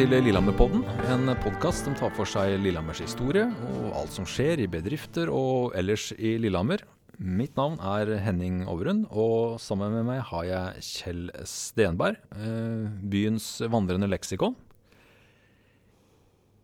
Til 0.00 0.14
Lillehammerpodden, 0.14 0.80
en 1.12 1.28
podkast 1.42 1.84
som 1.84 1.92
tar 1.92 2.08
for 2.16 2.24
seg 2.24 2.54
Lillehammers 2.62 3.02
historie 3.02 3.42
og 3.68 3.90
alt 3.98 4.14
som 4.14 4.24
skjer 4.24 4.62
i 4.64 4.68
bedrifter 4.72 5.28
og 5.28 5.74
ellers 5.76 6.06
i 6.16 6.38
Lillehammer. 6.40 6.80
Mitt 7.20 7.52
navn 7.60 7.76
er 7.84 8.14
Henning 8.24 8.62
Overund, 8.64 9.02
og 9.12 9.58
sammen 9.60 9.92
med 9.92 10.06
meg 10.08 10.22
har 10.30 10.46
jeg 10.48 10.86
Kjell 10.86 11.28
Stenberg, 11.44 12.16
eh, 12.32 12.88
byens 13.12 13.50
vandrende 13.68 14.08
leksikon. 14.08 14.56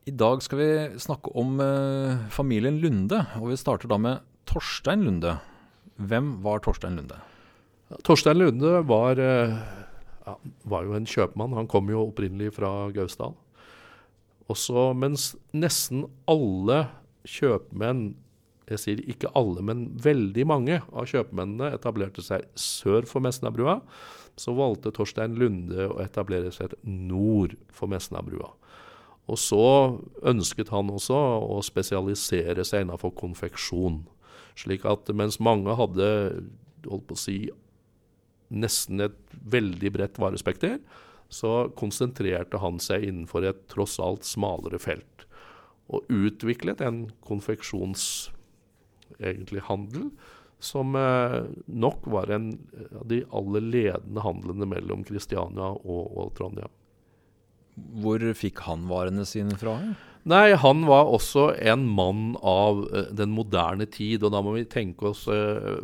I 0.09 0.17
dag 0.17 0.41
skal 0.41 0.63
vi 0.63 0.73
snakke 1.05 1.37
om 1.37 1.61
eh, 1.61 2.25
familien 2.33 2.81
Lunde, 2.81 3.21
og 3.37 3.51
vi 3.53 3.61
starter 3.61 3.93
da 3.93 4.01
med 4.01 4.25
Torstein 4.49 5.05
Lunde. 5.05 5.37
Hvem 6.01 6.39
var 6.41 6.65
Torstein 6.65 6.97
Lunde? 6.97 7.21
Torstein 8.01 8.41
Lunde 8.41 8.81
var, 8.89 9.21
eh, 9.21 9.61
ja, 10.27 10.37
var 10.69 10.87
jo 10.87 10.97
en 10.99 11.09
kjøpmann. 11.09 11.57
Han 11.57 11.71
kom 11.71 11.91
jo 11.93 12.09
opprinnelig 12.09 12.57
fra 12.59 12.73
Gausdal. 12.95 13.37
Også 14.53 14.91
mens 14.95 15.33
nesten 15.57 16.07
alle 16.31 16.85
kjøpmenn 17.27 18.15
jeg 18.67 18.83
sier 18.83 19.01
ikke 19.07 19.31
alle, 19.39 19.63
men 19.63 19.87
veldig 20.03 20.43
mange 20.51 20.81
av 20.91 21.07
kjøpmennene 21.07 21.71
etablerte 21.77 22.23
seg 22.25 22.49
sør 22.59 23.07
for 23.07 23.23
Mesnabrua. 23.23 23.79
Så 24.37 24.57
valgte 24.59 24.91
Torstein 24.93 25.37
Lunde 25.39 25.87
å 25.87 26.01
etablere 26.03 26.51
seg 26.53 26.75
nord 26.83 27.55
for 27.73 27.87
Mesnabrua. 27.91 28.51
Og 29.31 29.39
så 29.39 29.63
ønsket 30.27 30.71
han 30.75 30.91
også 30.93 31.19
å 31.47 31.61
spesialisere 31.67 32.67
seg 32.67 32.85
innenfor 32.85 33.15
konfeksjon. 33.19 34.03
Slik 34.59 34.87
at 34.89 35.09
mens 35.15 35.39
mange 35.43 35.75
hadde 35.79 36.11
holdt 36.87 37.07
på 37.07 37.17
å 37.17 37.23
si, 37.23 37.39
nesten 38.49 39.03
et 39.05 39.19
veldig 39.51 39.93
bredt 39.97 40.21
varespekter, 40.23 40.79
så 41.29 41.67
konsentrerte 41.79 42.61
han 42.63 42.79
seg 42.83 43.07
innenfor 43.09 43.47
et 43.49 43.67
tross 43.73 43.99
alt 44.03 44.27
smalere 44.27 44.79
felt. 44.83 45.27
Og 45.91 46.07
utviklet 46.11 46.83
en 46.83 47.07
konfeksjons 47.27 48.31
egentlig 49.19 49.63
handel, 49.67 50.11
som 50.63 50.97
eh, 50.97 51.43
nok 51.67 52.07
var 52.11 52.31
en 52.33 52.49
av 52.97 53.05
de 53.11 53.21
aller 53.35 53.65
ledende 53.65 54.23
handlene 54.25 54.69
mellom 54.71 55.05
Kristiania 55.07 55.75
og, 55.77 56.05
og 56.17 56.33
Trondheim. 56.39 56.73
Hvor 57.77 58.23
fikk 58.39 58.65
han 58.67 58.87
varene 58.91 59.27
sine 59.29 59.57
fra? 59.61 59.77
Nei, 60.27 60.57
han 60.59 60.83
var 60.89 61.13
også 61.13 61.51
en 61.61 61.85
mann 61.87 62.35
av 62.43 62.83
uh, 62.89 63.03
den 63.15 63.35
moderne 63.37 63.87
tid. 63.87 64.25
Og 64.27 64.35
da 64.35 64.43
må 64.43 64.57
vi 64.57 64.67
tenke 64.67 65.13
oss 65.13 65.27
uh, 65.31 65.79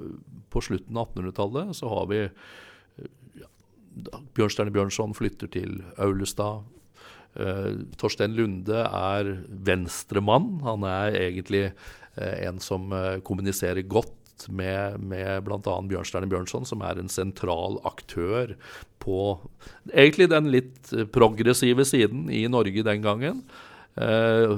På 0.51 0.63
slutten 0.65 0.99
av 0.99 1.13
1800-tallet 1.13 1.77
så 1.79 1.93
har 1.93 2.09
vi 2.11 2.23
uh, 2.27 3.09
Bjørnstjerne 4.35 4.73
Bjørnson 4.75 5.13
flytter 5.15 5.51
til 5.53 5.83
Aulestad. 6.01 6.65
Torstein 8.01 8.35
Lunde 8.37 8.83
er 8.85 9.29
venstremann. 9.65 10.59
Han 10.65 10.85
er 10.85 11.15
egentlig 11.17 11.63
Eh, 12.15 12.47
en 12.47 12.61
som 12.61 12.93
eh, 12.93 13.21
kommuniserer 13.25 13.87
godt 13.89 14.13
med, 14.51 15.03
med 15.03 15.45
bl.a. 15.47 15.77
Bjørnstjerne 15.91 16.31
Bjørnson, 16.31 16.67
som 16.69 16.83
er 16.87 16.99
en 16.99 17.13
sentral 17.13 17.79
aktør 17.89 18.55
på 19.03 19.19
egentlig 19.93 20.31
den 20.33 20.51
litt 20.53 20.93
progressive 21.15 21.87
siden 21.89 22.29
i 22.33 22.45
Norge 22.51 22.85
den 22.87 23.05
gangen. 23.05 23.45
Eh, 24.01 24.57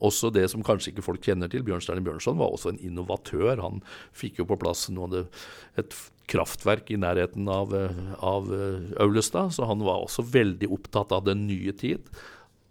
også 0.00 0.30
det 0.32 0.46
som 0.52 0.64
kanskje 0.64 0.94
ikke 0.94 1.04
folk 1.04 1.24
kjenner 1.24 1.50
til. 1.52 1.64
Bjørnstjerne 1.66 2.04
Bjørnson 2.04 2.38
var 2.40 2.54
også 2.54 2.72
en 2.72 2.82
innovatør. 2.86 3.60
Han 3.60 3.82
fikk 4.16 4.40
jo 4.40 4.48
på 4.48 4.58
plass 4.60 4.86
noe, 4.92 5.26
et 5.80 5.96
kraftverk 6.30 6.92
i 6.94 6.98
nærheten 7.00 7.48
av, 7.50 7.74
av 8.22 8.52
Aulestad, 9.02 9.50
så 9.56 9.66
han 9.68 9.82
var 9.84 10.04
også 10.04 10.24
veldig 10.30 10.70
opptatt 10.72 11.12
av 11.16 11.26
den 11.26 11.44
nye 11.48 11.74
tid. 11.76 12.06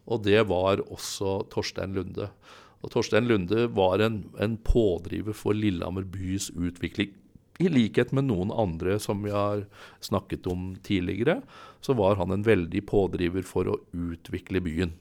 Og 0.09 0.23
det 0.25 0.41
var 0.49 0.81
også 0.89 1.43
Torstein 1.53 1.93
Lunde. 1.97 2.31
Og 2.79 2.93
Torstein 2.93 3.27
Lunde 3.27 3.67
var 3.75 3.99
en, 4.03 4.21
en 4.39 4.55
pådriver 4.63 5.35
for 5.35 5.57
Lillehammer 5.57 6.05
bys 6.07 6.49
utvikling. 6.55 7.11
I 7.59 7.67
likhet 7.67 8.13
med 8.15 8.29
noen 8.29 8.53
andre 8.55 8.95
som 9.03 9.19
vi 9.25 9.33
har 9.35 9.65
snakket 10.05 10.47
om 10.47 10.77
tidligere, 10.85 11.41
så 11.83 11.95
var 11.99 12.15
han 12.21 12.31
en 12.31 12.45
veldig 12.47 12.85
pådriver 12.87 13.43
for 13.43 13.67
å 13.67 13.81
utvikle 13.91 14.63
byen. 14.63 14.95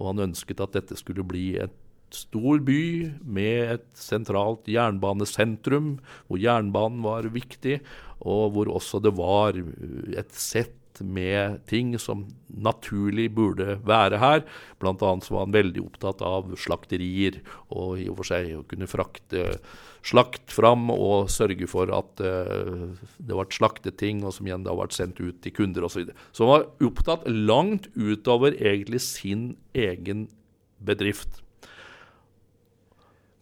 Og 0.00 0.10
han 0.10 0.26
ønsket 0.26 0.62
at 0.64 0.74
dette 0.74 0.98
skulle 0.98 1.22
bli 1.26 1.52
et 1.62 1.76
stor 2.10 2.58
by 2.66 2.82
med 3.22 3.76
et 3.76 3.86
sentralt 3.94 4.66
jernbanesentrum, 4.66 6.00
hvor 6.26 6.42
jernbanen 6.42 7.04
var 7.06 7.30
viktig, 7.30 7.78
og 8.20 8.56
hvor 8.56 8.72
også 8.74 8.98
det 9.04 9.14
var 9.14 9.54
et 10.18 10.34
sett 10.34 10.79
med 11.06 11.60
ting 11.70 11.92
som 12.00 12.26
naturlig 12.50 13.28
burde 13.36 13.78
være 13.86 14.20
her. 14.20 14.42
Annet 14.80 15.26
så 15.26 15.36
var 15.36 15.46
han 15.46 15.54
veldig 15.54 15.84
opptatt 15.84 16.24
av 16.24 16.50
slakterier, 16.60 17.40
og 17.70 18.00
i 18.00 18.08
og 18.10 18.20
for 18.20 18.32
seg 18.32 18.52
å 18.58 18.66
kunne 18.68 18.90
frakte 18.90 19.60
slakt 20.06 20.52
fram 20.52 20.88
og 20.94 21.28
sørge 21.32 21.66
for 21.68 21.90
at 21.92 22.22
uh, 22.24 22.88
det 23.20 23.36
ble 23.36 23.46
slaktet 23.52 23.98
ting, 24.00 24.22
og 24.24 24.32
som 24.36 24.48
igjen 24.48 24.64
da 24.64 24.74
ble 24.76 24.88
sendt 24.94 25.20
ut 25.20 25.42
til 25.44 25.54
kunder 25.56 25.84
osv. 25.84 25.92
Så, 25.92 26.00
videre. 26.00 26.26
så 26.32 26.46
han 26.46 26.52
var 26.54 26.88
opptatt 26.88 27.28
langt 27.28 27.90
utover 27.98 28.56
egentlig 28.56 29.02
sin 29.04 29.54
egen 29.76 30.28
bedrift. 30.80 31.42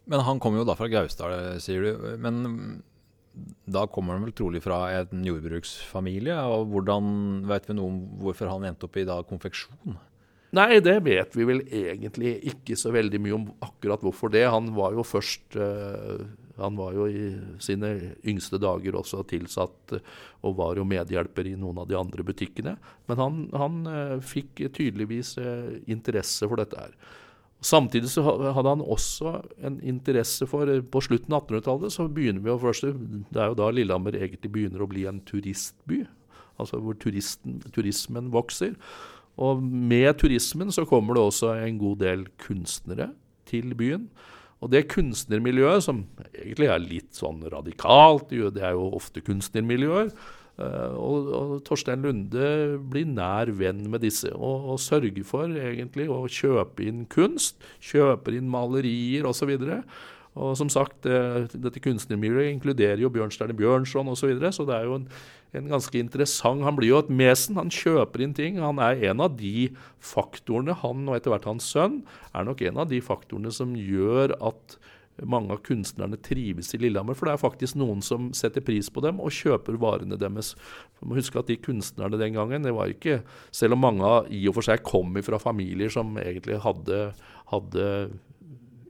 Men 0.09 0.25
han 0.25 0.39
kom 0.41 0.57
jo 0.57 0.65
da 0.65 0.75
fra 0.75 0.89
Gausdal, 0.89 1.61
sier 1.61 1.85
du. 1.85 2.07
Men 2.21 2.41
da 3.69 3.85
kommer 3.91 4.17
han 4.17 4.27
vel 4.27 4.35
trolig 4.35 4.61
fra 4.65 4.81
en 4.97 5.25
jordbruksfamilie. 5.25 6.35
og 6.35 6.69
hvordan 6.73 7.09
Vet 7.49 7.69
vi 7.69 7.77
noe 7.77 7.91
om 7.91 8.03
hvorfor 8.23 8.51
han 8.51 8.67
endte 8.69 8.87
opp 8.87 8.99
i 8.99 9.07
da 9.07 9.21
konfeksjon? 9.27 9.97
Nei, 10.57 10.79
det 10.81 10.95
vet 11.05 11.35
vi 11.37 11.45
vel 11.45 11.59
egentlig 11.67 12.39
ikke 12.49 12.77
så 12.79 12.89
veldig 12.93 13.19
mye 13.21 13.35
om 13.37 13.47
akkurat 13.61 14.01
hvorfor 14.01 14.31
det. 14.33 14.47
Han 14.49 14.71
var 14.77 14.95
jo 14.97 15.05
først 15.05 15.57
uh, 15.61 16.25
Han 16.59 16.75
var 16.75 16.95
jo 16.97 17.05
i 17.07 17.27
sine 17.61 18.15
yngste 18.27 18.57
dager 18.59 18.97
også 18.97 19.21
tilsatt 19.29 19.93
uh, 19.93 20.01
og 20.41 20.57
var 20.57 20.81
jo 20.81 20.87
medhjelper 20.89 21.51
i 21.51 21.55
noen 21.59 21.83
av 21.83 21.89
de 21.91 21.99
andre 21.99 22.25
butikkene. 22.25 22.75
Men 23.05 23.21
han, 23.21 23.39
han 23.53 23.79
uh, 23.85 24.17
fikk 24.25 24.65
tydeligvis 24.73 25.35
interesse 25.85 26.49
for 26.49 26.57
dette 26.61 26.81
her. 26.81 26.97
Samtidig 27.59 28.07
så 28.13 28.23
hadde 28.23 28.71
han 28.71 28.81
også 28.81 29.33
en 29.67 29.81
interesse 29.83 30.47
for 30.47 30.69
På 30.91 31.01
slutten 31.03 31.35
av 31.35 31.43
1800-tallet 31.43 31.91
så 31.91 32.07
begynner 32.07 32.45
vi 32.45 32.53
å 32.53 32.59
først, 32.61 32.87
Det 32.87 33.41
er 33.41 33.51
jo 33.51 33.59
da 33.59 33.69
Lillehammer 33.71 34.15
egentlig 34.15 34.51
begynner 34.53 34.83
å 34.83 34.87
bli 34.87 35.05
en 35.09 35.19
turistby. 35.27 36.05
Altså 36.59 36.79
hvor 36.79 36.95
turisten, 36.99 37.59
turismen 37.75 38.31
vokser. 38.31 38.75
Og 39.39 39.61
med 39.63 40.11
turismen 40.19 40.71
så 40.71 40.85
kommer 40.87 41.15
det 41.15 41.23
også 41.23 41.53
en 41.59 41.79
god 41.79 41.99
del 42.03 42.27
kunstnere 42.39 43.11
til 43.47 43.75
byen. 43.75 44.09
Og 44.59 44.71
det 44.73 44.89
kunstnermiljøet, 44.91 45.83
som 45.85 46.03
egentlig 46.33 46.67
er 46.67 46.83
litt 46.83 47.15
sånn 47.15 47.45
radikalt, 47.51 48.31
det 48.31 48.63
er 48.63 48.75
jo 48.75 48.89
ofte 48.97 49.23
kunstnermiljøer, 49.23 50.11
og, 50.59 51.31
og, 51.31 51.55
Torstein 51.67 52.03
Lunde 52.03 52.77
blir 52.91 53.07
nær 53.07 53.51
venn 53.55 53.85
med 53.91 54.03
disse, 54.03 54.31
og, 54.35 54.69
og 54.73 54.79
sørger 54.83 55.25
for 55.27 55.47
egentlig 55.47 56.09
å 56.11 56.25
kjøpe 56.27 56.83
inn 56.87 57.05
kunst. 57.11 57.59
Kjøper 57.83 58.35
inn 58.39 58.49
malerier 58.51 59.27
osv. 59.29 59.53
Og, 59.55 59.81
og 60.39 60.55
som 60.59 60.69
sagt, 60.71 61.07
eh, 61.09 61.47
dette 61.55 61.81
kunstnermiljøet 61.83 62.51
inkluderer 62.53 63.01
jo 63.01 63.11
Bjørnstjerne 63.13 63.55
Bjørnson 63.57 64.11
osv., 64.11 64.21
så, 64.21 64.31
videre, 64.31 64.53
så 64.55 64.67
det 64.67 64.75
er 64.77 64.87
jo 64.89 64.99
en, 64.99 65.07
en, 65.57 65.71
ganske 65.71 65.97
interessant 65.99 66.63
Han 66.67 66.77
blir 66.77 66.93
jo 66.93 67.01
et 67.01 67.09
mesen, 67.11 67.57
han 67.59 67.73
kjøper 67.73 68.25
inn 68.25 68.35
ting. 68.37 68.61
Han 68.63 68.83
er 68.83 69.01
en 69.09 69.25
av 69.25 69.35
de 69.39 69.71
faktorene, 70.03 70.77
han 70.83 71.07
og 71.07 71.17
etter 71.17 71.33
hvert 71.33 71.49
hans 71.49 71.71
sønn, 71.71 72.01
er 72.33 72.47
nok 72.47 72.63
en 72.67 72.83
av 72.85 72.91
de 72.91 73.01
faktorene 73.03 73.51
som 73.55 73.75
gjør 73.75 74.37
at 74.37 74.79
mange 75.27 75.53
av 75.55 75.61
kunstnerne 75.65 76.19
trives 76.23 76.73
i 76.75 76.79
Lillehammer. 76.81 77.17
For 77.17 77.27
det 77.27 77.35
er 77.35 77.41
faktisk 77.41 77.77
noen 77.79 78.03
som 78.05 78.29
setter 78.37 78.63
pris 78.65 78.89
på 78.93 79.03
dem 79.05 79.21
og 79.23 79.33
kjøper 79.35 79.79
varene 79.81 80.19
deres. 80.19 80.53
Du 80.99 81.09
må 81.09 81.19
huske 81.19 81.39
at 81.41 81.49
de 81.49 81.59
kunstnerne 81.59 82.19
den 82.19 82.37
gangen, 82.37 82.65
det 82.65 82.75
var 82.75 82.91
ikke 82.91 83.21
Selv 83.55 83.75
om 83.75 83.81
mange 83.83 84.07
i 84.35 84.41
og 84.49 84.55
for 84.57 84.65
seg 84.65 84.83
kom 84.85 85.17
fra 85.25 85.39
familier 85.41 85.91
som 85.91 86.17
egentlig 86.21 86.59
hadde, 86.63 86.99
hadde 87.51 87.85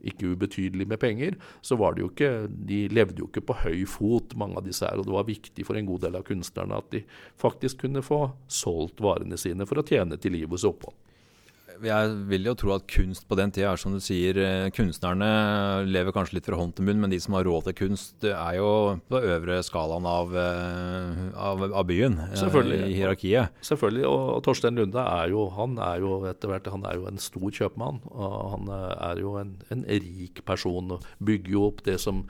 ikke 0.06 0.32
ubetydelig 0.32 0.86
med 0.88 1.00
penger, 1.00 1.36
så 1.60 1.76
var 1.76 1.94
det 1.94 2.04
jo 2.04 2.08
ikke 2.12 2.48
De 2.48 2.80
levde 2.92 3.20
jo 3.20 3.28
ikke 3.28 3.44
på 3.50 3.58
høy 3.64 3.84
fot, 3.88 4.36
mange 4.38 4.58
av 4.60 4.66
disse 4.66 4.86
her. 4.86 5.00
Og 5.00 5.08
det 5.08 5.16
var 5.16 5.28
viktig 5.28 5.66
for 5.66 5.78
en 5.78 5.88
god 5.88 6.06
del 6.06 6.18
av 6.20 6.26
kunstnerne 6.28 6.80
at 6.80 6.90
de 6.94 7.04
faktisk 7.40 7.84
kunne 7.84 8.04
få 8.04 8.26
solgt 8.48 9.02
varene 9.04 9.38
sine 9.40 9.68
for 9.68 9.80
å 9.80 9.86
tjene 9.86 10.20
til 10.20 10.36
livets 10.38 10.68
opphold 10.68 10.96
jeg 11.84 12.12
vil 12.30 12.48
jo 12.48 12.54
tro 12.58 12.72
at 12.74 12.86
kunst 12.90 13.26
på 13.28 13.36
den 13.38 13.52
tida 13.54 13.70
er 13.72 13.80
som 13.80 13.94
du 13.94 14.00
sier, 14.02 14.36
eh, 14.40 14.68
kunstnerne 14.74 15.28
lever 15.88 16.14
kanskje 16.14 16.36
litt 16.38 16.48
fra 16.48 16.58
hånd 16.58 16.74
til 16.76 16.86
munn, 16.88 17.00
men 17.02 17.12
de 17.12 17.20
som 17.22 17.36
har 17.36 17.46
råd 17.48 17.68
til 17.68 17.76
kunst, 17.80 18.24
er 18.26 18.58
jo 18.58 18.70
på 19.10 19.20
øvre 19.20 19.60
skalaen 19.66 20.08
av, 20.08 20.34
eh, 20.36 21.20
av, 21.34 21.64
av 21.70 21.84
byen 21.88 22.18
eh, 22.26 22.36
i 22.90 22.96
hierarkiet. 22.98 23.60
Selvfølgelig, 23.66 24.06
og 24.08 24.40
Torstein 24.46 24.78
Lunde 24.78 25.02
er 25.02 25.34
jo, 25.34 25.48
han 25.56 25.76
er 25.78 26.00
jo 26.04 26.22
etter 26.30 26.52
hvert 26.52 26.70
han 26.70 26.86
er 26.88 26.98
jo 27.00 27.08
en 27.10 27.20
stor 27.22 27.50
kjøpmann. 27.50 28.00
og 28.10 28.40
Han 28.54 28.72
er 28.72 29.20
jo 29.22 29.36
en, 29.40 29.54
en 29.70 29.84
rik 29.88 30.44
person 30.46 30.96
og 30.96 31.06
bygger 31.18 31.56
jo 31.56 31.68
opp 31.68 31.84
det 31.86 31.98
som 32.02 32.26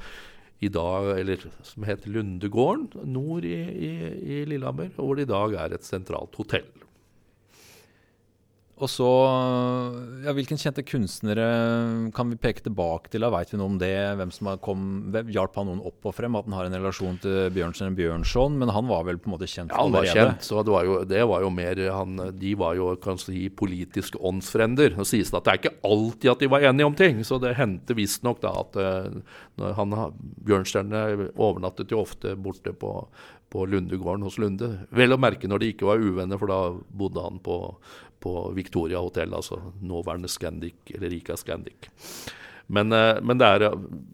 i 0.61 0.69
dag, 0.69 1.07
eller 1.19 1.41
som 1.65 1.87
heter 1.89 2.13
Lundegården, 2.13 2.91
nord 3.09 3.47
i, 3.49 3.57
i, 3.57 3.93
i 4.21 4.45
Lillehammer, 4.49 4.93
hvor 4.97 5.17
det 5.17 5.25
i 5.25 5.33
dag 5.33 5.57
er 5.57 5.77
et 5.77 5.87
sentralt 5.87 6.37
hotell. 6.37 6.69
Og 8.81 8.89
så, 8.89 9.07
ja, 10.25 10.33
Hvilken 10.37 10.59
kjente 10.61 10.85
kunstnere 10.87 11.47
kan 12.17 12.31
vi 12.33 12.39
peke 12.41 12.65
tilbake 12.65 13.13
til? 13.13 13.27
Veit 13.33 13.53
vi 13.53 13.61
noe 13.61 13.69
om 13.75 13.79
det? 13.81 13.93
Hvem 14.17 14.33
som 14.33 14.51
kom, 14.65 14.87
hvem, 15.13 15.29
Hjalp 15.35 15.59
han 15.61 15.69
noen 15.69 15.83
opp 15.91 16.09
og 16.09 16.15
frem? 16.17 16.39
At 16.39 16.49
han 16.49 16.57
har 16.57 16.69
en 16.69 16.77
relasjon 16.79 17.19
til 17.21 17.51
Bjørnsen 17.55 17.97
Bjørnson? 17.99 18.57
Men 18.61 18.73
han 18.73 18.89
var 18.89 19.05
vel 19.09 19.21
på 19.21 19.29
en 19.29 19.37
måte 19.37 19.49
kjent 19.51 19.75
ja, 19.75 19.83
han 19.83 19.93
var 19.93 20.09
kjent, 20.09 20.47
så 20.47 20.65
det 20.65 20.73
var 20.73 20.89
jo, 20.89 20.97
det 21.09 21.25
var 21.29 21.45
jo 21.45 21.53
mer 21.53 21.83
han, 21.93 22.17
De 22.41 22.55
var 22.61 22.79
jo 22.79 22.93
kanskje 23.05 23.35
si, 23.35 23.43
politiske 23.53 24.21
åndsfrender. 24.31 24.97
Det 24.97 25.09
sies 25.09 25.33
at 25.35 25.45
det 25.45 25.53
er 25.53 25.61
ikke 25.61 25.77
alltid 25.91 26.33
at 26.33 26.45
de 26.45 26.53
var 26.55 26.69
enige 26.71 26.89
om 26.89 26.97
ting. 26.97 27.21
Så 27.27 27.41
det 27.43 27.57
hendte 27.61 27.97
visstnok 27.99 28.41
at 28.49 28.81
uh, 28.81 29.75
han, 29.77 29.99
Bjørnstjerne 30.49 31.31
overnattet 31.35 31.93
jo 31.93 32.01
ofte 32.01 32.33
borte 32.41 32.73
på 32.73 32.95
på 33.51 33.67
Lundegården 33.67 34.27
hos 34.27 34.39
Lunde. 34.39 34.71
Vel 34.95 35.15
å 35.15 35.21
merke 35.21 35.51
når 35.51 35.63
de 35.63 35.73
ikke 35.73 35.89
var 35.89 36.03
uvenner, 36.03 36.39
for 36.41 36.51
da 36.51 36.61
bodde 37.03 37.25
han 37.25 37.41
på, 37.43 37.57
på 38.23 38.35
Victoria 38.57 39.03
hotell, 39.03 39.35
altså 39.37 39.59
nåværende 39.83 40.31
Scandic, 40.31 40.79
eller 40.95 41.11
Rika 41.11 41.37
Scandic. 41.41 41.91
Men, 42.71 42.93
eh, 42.95 43.19
men 43.27 43.43
er, 43.43 43.67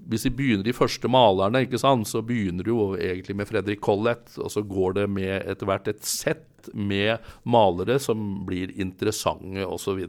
hvis 0.08 0.24
vi 0.30 0.34
begynner 0.38 0.64
de 0.64 0.76
første 0.76 1.10
malerne, 1.12 1.66
sant, 1.76 2.08
så 2.08 2.22
begynner 2.24 2.64
du 2.64 2.72
jo 2.72 2.90
egentlig 2.96 3.36
med 3.36 3.50
Fredrik 3.50 3.82
Collett, 3.84 4.38
og 4.40 4.48
så 4.52 4.64
går 4.64 5.00
det 5.02 5.08
med 5.12 5.34
etter 5.44 5.68
hvert 5.68 5.90
et 5.92 6.04
sett 6.08 6.70
med 6.72 7.22
malere 7.44 7.98
som 8.02 8.46
blir 8.48 8.72
interessante 8.80 9.66
osv. 9.68 10.06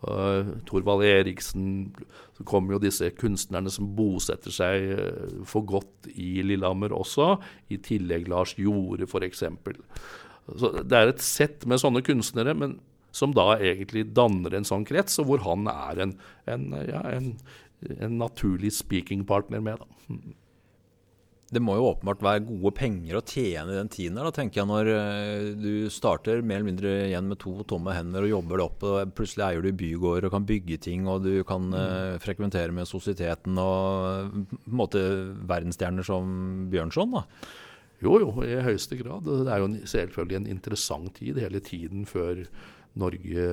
Uh, 0.00 0.56
Thorvald 0.64 1.04
Eriksen, 1.04 1.90
så 2.38 2.44
kommer 2.48 2.72
jo 2.72 2.80
disse 2.80 3.10
kunstnerne 3.20 3.68
som 3.72 3.90
bosetter 3.98 4.54
seg 4.54 4.86
uh, 4.96 5.40
for 5.48 5.66
godt 5.68 6.08
i 6.14 6.38
Lillehammer 6.46 6.94
også, 6.96 7.34
i 7.68 7.76
tillegg 7.84 8.30
Lars 8.32 8.54
Jorde 8.56 9.04
f.eks. 9.04 9.44
Så 10.56 10.72
det 10.80 10.96
er 10.96 11.12
et 11.12 11.24
sett 11.24 11.68
med 11.68 11.82
sånne 11.82 12.00
kunstnere, 12.06 12.56
men 12.56 12.78
som 13.12 13.34
da 13.36 13.58
egentlig 13.58 14.06
danner 14.16 14.54
en 14.56 14.66
sånn 14.66 14.86
krets, 14.88 15.18
og 15.20 15.28
hvor 15.28 15.44
han 15.44 15.68
er 15.68 16.04
en, 16.06 16.14
en, 16.48 16.68
ja, 16.88 17.02
en, 17.12 17.32
en 17.98 18.16
naturlig 18.22 18.72
speaking-partner 18.78 19.60
med. 19.66 19.82
da 19.82 20.20
det 21.50 21.60
må 21.62 21.74
jo 21.74 21.88
åpenbart 21.88 22.20
være 22.22 22.44
gode 22.46 22.70
penger 22.78 23.16
å 23.18 23.22
tjene 23.26 23.72
i 23.72 23.78
den 23.80 23.88
tiden 23.90 24.18
her, 24.20 24.28
da, 24.28 24.34
tenker 24.34 24.60
jeg, 24.60 24.68
når 24.70 24.90
eh, 24.94 25.46
du 25.58 25.72
starter 25.90 26.44
mer 26.46 26.60
eller 26.60 26.68
mindre 26.68 26.92
igjen 27.08 27.26
med 27.26 27.40
to 27.42 27.56
tomme 27.70 27.94
hender 27.96 28.26
og 28.26 28.30
jobber 28.30 28.60
det 28.60 28.66
opp. 28.68 28.84
og 28.86 29.14
Plutselig 29.18 29.46
eier 29.48 29.66
du 29.66 29.70
bygård 29.80 30.28
og 30.28 30.34
kan 30.36 30.46
bygge 30.46 30.78
ting, 30.86 31.08
og 31.10 31.26
du 31.26 31.42
kan 31.48 31.66
mm. 31.72 31.74
uh, 31.74 32.20
frekventere 32.22 32.74
med 32.76 32.86
sosieteten 32.86 33.58
og 33.58 34.30
på 34.46 34.60
en 34.60 34.78
måte 34.78 35.02
verdensstjerner 35.50 36.06
som 36.06 36.30
Bjørnson. 36.70 37.18
da. 37.18 37.24
Jo, 38.00 38.14
jo, 38.22 38.30
i 38.46 38.54
høyeste 38.64 38.96
grad. 39.00 39.26
Det 39.26 39.50
er 39.50 39.64
jo 39.64 39.72
selvfølgelig 39.90 40.38
en 40.38 40.52
interessant 40.54 41.18
tid 41.18 41.42
hele 41.42 41.60
tiden 41.64 42.06
før 42.08 42.46
Norge 42.98 43.48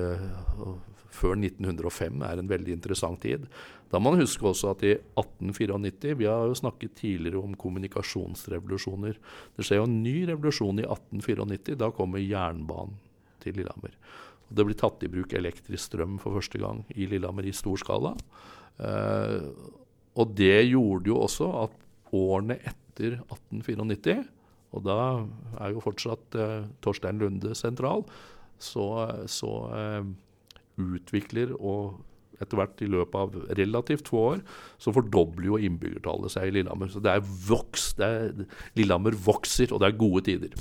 før 1.18 1.34
1905 1.36 2.22
er 2.28 2.40
en 2.40 2.50
veldig 2.50 2.76
interessant 2.76 3.20
tid. 3.24 3.48
Da 3.90 4.00
må 4.00 4.12
man 4.12 4.22
huske 4.22 4.46
også 4.46 4.72
at 4.74 4.84
i 4.84 4.94
1894 4.94 6.16
Vi 6.20 6.28
har 6.28 6.46
jo 6.46 6.56
snakket 6.58 6.96
tidligere 7.00 7.40
om 7.40 7.56
kommunikasjonsrevolusjoner. 7.58 9.18
Det 9.56 9.66
skjer 9.66 9.82
jo 9.82 9.88
en 9.88 10.00
ny 10.04 10.16
revolusjon 10.28 10.82
i 10.82 10.86
1894. 10.86 11.78
Da 11.80 11.90
kommer 11.96 12.22
jernbanen 12.22 12.98
til 13.42 13.58
Lillehammer. 13.58 13.94
Og 14.48 14.56
det 14.56 14.66
blir 14.68 14.78
tatt 14.80 15.04
i 15.04 15.10
bruk 15.12 15.34
elektrisk 15.36 15.90
strøm 15.90 16.16
for 16.22 16.38
første 16.38 16.60
gang 16.60 16.84
i 16.96 17.08
Lillehammer 17.08 17.48
i 17.48 17.56
stor 17.56 17.80
skala. 17.80 18.14
Eh, 18.78 19.50
og 20.18 20.34
det 20.38 20.68
gjorde 20.70 21.10
jo 21.10 21.20
også 21.24 21.50
at 21.64 21.76
årene 22.16 22.56
etter 22.66 23.18
1894, 23.28 24.24
og 24.76 24.84
da 24.84 24.96
er 25.62 25.74
jo 25.74 25.82
fortsatt 25.84 26.36
eh, 26.36 26.64
Torstein 26.84 27.20
Lunde 27.20 27.54
sentral, 27.56 28.04
så, 28.58 28.86
så 29.30 29.52
eh, 29.76 30.08
utvikler 30.78 31.54
og 31.58 32.04
etter 32.42 32.60
hvert 32.60 32.84
i 32.84 32.90
løpet 32.90 33.18
av 33.18 33.56
relativt 33.58 34.10
få 34.12 34.20
år, 34.34 34.44
så 34.78 34.94
fordobler 34.94 35.50
jo 35.50 35.58
innbyggertallet 35.68 36.34
seg 36.34 36.48
i 36.48 36.54
Lillehammer. 36.58 36.92
Så 36.92 37.02
det 37.02 37.16
er 37.16 37.26
voks, 37.48 37.90
det 37.98 38.06
er, 38.06 38.46
Lillehammer 38.78 39.18
vokser, 39.26 39.72
og 39.74 39.82
det 39.82 39.90
er 39.90 39.98
gode 39.98 40.24
tider. 40.28 40.54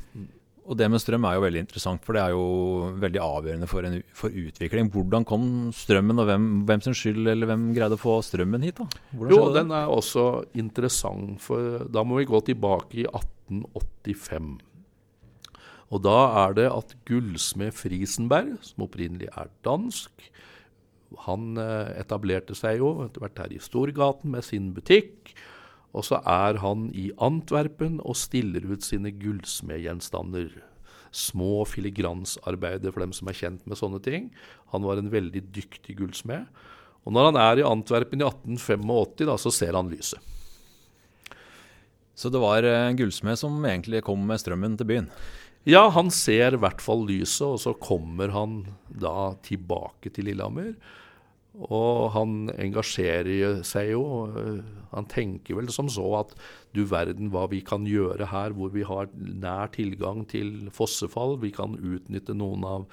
Og 0.68 0.76
Det 0.76 0.90
med 0.92 1.00
strøm 1.00 1.24
er 1.24 1.38
jo 1.38 1.44
veldig 1.46 1.62
interessant, 1.64 2.02
for 2.04 2.18
det 2.18 2.22
er 2.26 2.34
jo 2.36 2.48
veldig 3.00 3.22
avgjørende 3.24 3.70
for, 3.72 3.88
en, 3.88 4.02
for 4.12 4.34
utvikling. 4.36 4.90
Hvordan 4.92 5.24
kom 5.28 5.46
strømmen, 5.72 6.20
og 6.20 6.28
hvem, 6.28 6.48
hvem 6.68 6.84
sin 6.84 6.98
skyld, 6.98 7.22
eller 7.32 7.48
hvem 7.48 7.70
greide 7.78 7.96
å 7.96 8.02
få 8.02 8.18
strømmen 8.26 8.66
hit? 8.68 8.82
da? 8.82 8.88
jo, 9.32 9.46
den 9.56 9.72
er 9.72 9.88
også 9.88 10.26
interessant, 10.60 11.40
for 11.46 11.86
da 11.88 12.04
må 12.04 12.20
vi 12.20 12.28
gå 12.28 12.42
tilbake 12.50 13.00
i 13.00 13.08
1885. 13.08 14.58
Og 15.94 16.04
da 16.04 16.18
er 16.44 16.58
det 16.58 16.68
at 16.72 16.96
gullsmed 17.08 17.76
Frisenberg, 17.76 18.58
som 18.66 18.84
opprinnelig 18.88 19.30
er 19.32 19.52
dansk, 19.66 20.12
han 21.24 21.56
eh, 21.62 21.94
etablerte 22.02 22.56
seg 22.58 22.82
jo 22.82 22.92
etter 23.06 23.24
hvert 23.24 23.40
her 23.40 23.54
i 23.56 23.62
Storgaten 23.64 24.34
med 24.34 24.44
sin 24.44 24.74
butikk. 24.76 25.32
Og 25.96 26.04
så 26.06 26.20
er 26.28 26.60
han 26.62 26.90
i 26.92 27.10
Antwerpen 27.24 28.02
og 28.04 28.20
stiller 28.20 28.66
ut 28.68 28.84
sine 28.86 29.14
gullsmedgjenstander. 29.16 30.52
Små 31.16 31.64
filigransarbeider 31.66 32.92
for 32.92 33.06
dem 33.06 33.16
som 33.16 33.32
er 33.32 33.40
kjent 33.40 33.64
med 33.66 33.80
sånne 33.80 34.02
ting. 34.04 34.28
Han 34.76 34.84
var 34.86 35.00
en 35.00 35.14
veldig 35.14 35.46
dyktig 35.56 35.96
gullsmed. 36.02 36.52
Og 37.08 37.16
når 37.16 37.32
han 37.32 37.40
er 37.40 37.62
i 37.62 37.68
Antwerpen 37.68 38.20
i 38.20 38.28
1885, 38.28 39.24
da, 39.24 39.38
så 39.40 39.54
ser 39.56 39.80
han 39.80 39.88
lyset. 39.94 40.20
Så 42.18 42.32
det 42.34 42.42
var 42.42 42.66
en 42.66 42.92
eh, 42.92 42.96
gullsmed 42.98 43.38
som 43.40 43.56
egentlig 43.70 44.04
kom 44.04 44.24
med 44.28 44.42
strømmen 44.42 44.76
til 44.76 44.90
byen? 44.90 45.12
Ja, 45.68 45.90
han 45.92 46.08
ser 46.16 46.56
i 46.56 46.60
hvert 46.64 46.80
fall 46.80 47.02
lyset, 47.10 47.44
og 47.44 47.60
så 47.60 47.74
kommer 47.76 48.32
han 48.32 48.62
da 48.88 49.34
tilbake 49.44 50.14
til 50.16 50.30
Lillehammer. 50.30 50.72
Og 51.68 52.12
han 52.14 52.36
engasjerer 52.54 53.64
seg 53.68 53.92
jo. 53.92 54.04
Han 54.94 55.10
tenker 55.12 55.58
vel 55.58 55.68
som 55.74 55.90
så 55.92 56.06
at 56.22 56.36
du 56.72 56.86
verden 56.88 57.34
hva 57.34 57.48
vi 57.52 57.60
kan 57.66 57.88
gjøre 57.90 58.30
her 58.32 58.56
hvor 58.56 58.72
vi 58.72 58.86
har 58.88 59.10
nær 59.18 59.74
tilgang 59.74 60.24
til 60.30 60.70
fossefall. 60.72 61.36
Vi 61.42 61.52
kan 61.56 61.76
utnytte 61.76 62.38
noen 62.38 62.64
av 62.64 62.86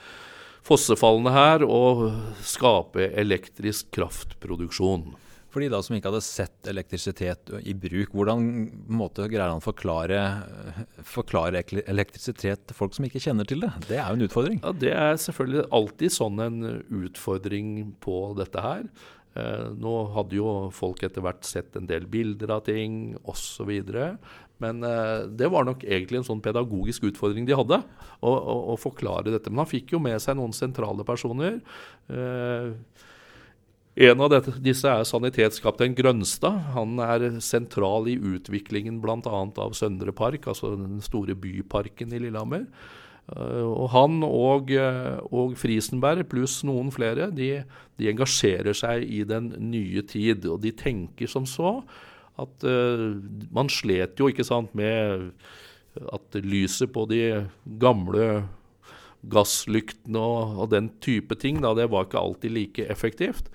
fossefallene 0.64 1.34
her 1.36 1.66
og 1.68 2.08
skape 2.42 3.12
elektrisk 3.20 3.92
kraftproduksjon. 3.94 5.12
For 5.54 5.62
de 5.62 5.70
da 5.70 5.78
som 5.86 5.94
ikke 5.94 6.10
hadde 6.10 6.26
sett 6.26 6.66
elektrisitet 6.66 7.52
i 7.62 7.76
bruk, 7.78 8.10
hvordan 8.10 8.40
måte 8.90 9.28
greier 9.30 9.52
han 9.52 9.60
å 9.60 9.62
forklare, 9.62 10.18
forklare 11.06 11.62
elektrisitet 11.86 12.64
til 12.66 12.74
folk 12.74 12.96
som 12.96 13.06
ikke 13.06 13.22
kjenner 13.22 13.46
til 13.46 13.62
det? 13.62 13.70
Det 13.86 14.00
er 14.00 14.08
jo 14.08 14.18
en 14.18 14.26
utfordring. 14.26 14.58
Ja, 14.64 14.72
Det 14.74 14.90
er 14.90 15.20
selvfølgelig 15.22 15.68
alltid 15.78 16.16
sånn 16.16 16.42
en 16.42 16.58
utfordring 17.06 17.68
på 18.02 18.16
dette 18.40 18.64
her. 18.66 18.88
Eh, 19.38 19.68
nå 19.78 19.94
hadde 20.16 20.40
jo 20.40 20.50
folk 20.74 21.06
etter 21.06 21.22
hvert 21.22 21.46
sett 21.46 21.78
en 21.78 21.86
del 21.86 22.10
bilder 22.10 22.56
av 22.56 22.66
ting 22.66 23.14
osv. 23.22 23.70
Men 24.58 24.82
eh, 24.90 25.30
det 25.38 25.54
var 25.54 25.70
nok 25.70 25.86
egentlig 25.86 26.24
en 26.24 26.30
sånn 26.32 26.42
pedagogisk 26.42 27.06
utfordring 27.12 27.46
de 27.46 27.54
hadde, 27.62 27.78
å, 28.18 28.34
å, 28.34 28.60
å 28.74 28.78
forklare 28.78 29.30
dette. 29.30 29.54
Men 29.54 29.62
han 29.62 29.70
fikk 29.70 29.94
jo 29.94 30.02
med 30.02 30.18
seg 30.22 30.34
noen 30.38 30.54
sentrale 30.56 31.06
personer. 31.06 31.62
Eh, 32.10 32.74
en 33.94 34.20
av 34.24 34.30
dette, 34.32 34.56
disse 34.58 34.90
er 34.90 35.06
sanitetskaptein 35.06 35.94
Grønstad. 35.94 36.72
Han 36.74 36.98
er 37.02 37.38
sentral 37.44 38.08
i 38.10 38.16
utviklingen 38.18 38.98
bl.a. 39.02 39.20
av 39.22 39.76
Søndre 39.78 40.14
Park, 40.16 40.48
altså 40.50 40.72
den 40.74 40.98
store 41.04 41.36
byparken 41.38 42.14
i 42.14 42.22
Lillehammer. 42.24 42.66
Uh, 43.24 43.64
og 43.70 43.86
han 43.94 44.18
og, 44.26 44.72
uh, 44.76 45.22
og, 45.32 45.54
Frisenberg 45.56 46.26
pluss 46.28 46.58
noen 46.68 46.90
flere 46.92 47.30
de, 47.32 47.62
de, 47.96 48.08
engasjerer 48.10 48.76
seg 48.76 49.06
i 49.08 49.22
den 49.24 49.52
nye 49.70 50.02
tid. 50.04 50.44
Og 50.50 50.58
de 50.64 50.74
tenker 50.76 51.30
som 51.30 51.46
så 51.48 51.78
at 52.42 52.66
uh, 52.66 53.14
man 53.54 53.70
slet 53.72 54.20
jo 54.20 54.28
ikke 54.28 54.44
sant, 54.44 54.74
med 54.76 55.30
at 55.94 56.36
lyset 56.42 56.90
på 56.92 57.06
de 57.06 57.22
gamle 57.78 58.42
gasslyktene 59.30 60.20
og, 60.20 60.58
og 60.58 60.72
den 60.74 60.90
type 61.00 61.38
ting, 61.40 61.62
da, 61.62 61.70
det 61.78 61.86
var 61.94 62.08
ikke 62.08 62.20
alltid 62.20 62.52
like 62.58 62.88
effektivt. 62.90 63.48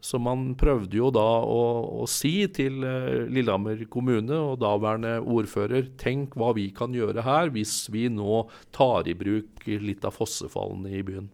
Så 0.00 0.18
man 0.22 0.54
prøvde 0.58 0.96
jo 0.98 1.10
da 1.14 1.42
å, 1.42 2.02
å 2.02 2.06
si 2.10 2.48
til 2.54 2.84
eh, 2.86 3.26
Lillehammer 3.32 3.84
kommune 3.90 4.36
og 4.36 4.60
daværende 4.62 5.20
ordfører 5.20 5.84
tenk 5.98 6.36
hva 6.38 6.52
vi 6.56 6.70
kan 6.76 6.94
gjøre 6.94 7.22
her 7.26 7.50
hvis 7.54 7.90
vi 7.92 8.08
nå 8.12 8.48
tar 8.76 9.08
i 9.08 9.14
bruk 9.18 9.66
litt 9.66 10.04
av 10.06 10.12
fossefallene 10.14 10.90
i 10.94 11.02
byen. 11.06 11.28